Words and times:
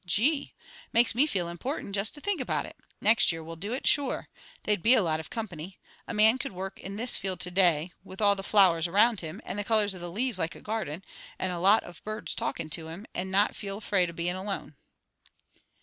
Gee! 0.03 0.55
Makes 0.91 1.13
me 1.13 1.27
feel 1.27 1.47
important 1.47 1.93
just 1.93 2.15
to 2.15 2.19
think 2.21 2.41
about 2.41 2.65
it. 2.65 2.75
Next 3.01 3.31
year 3.31 3.43
we'll 3.43 3.55
do 3.55 3.71
it, 3.71 3.85
sure. 3.85 4.29
They'd 4.63 4.81
be 4.81 4.95
a 4.95 5.03
lot 5.03 5.19
of 5.19 5.29
company. 5.29 5.79
A 6.07 6.13
man 6.15 6.39
could 6.39 6.53
work 6.53 6.79
in 6.79 6.95
this 6.95 7.17
field 7.17 7.39
to 7.41 7.51
day, 7.51 7.93
with 8.03 8.19
all 8.19 8.35
the 8.35 8.41
flowers 8.41 8.87
around 8.87 9.19
him, 9.19 9.39
and 9.45 9.59
the 9.59 9.63
colors 9.63 9.93
of 9.93 10.01
the 10.01 10.11
leaves 10.11 10.39
like 10.39 10.55
a 10.55 10.59
garden, 10.59 11.05
and 11.37 11.51
a 11.53 11.59
lot 11.59 11.83
of 11.83 12.03
birds 12.03 12.33
talkin' 12.33 12.71
to 12.71 12.87
him, 12.87 13.05
and 13.13 13.29
not 13.29 13.55
feel 13.55 13.77
afraid 13.77 14.09
of 14.09 14.15
being 14.15 14.33
alone." 14.33 14.75